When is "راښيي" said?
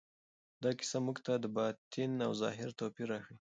3.11-3.27